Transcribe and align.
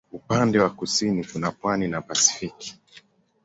Upande 0.11 0.59
wa 0.59 0.69
kusini 0.69 1.25
kuna 1.33 1.51
pwani 1.51 1.87
na 1.87 2.01
Pasifiki. 2.01 2.79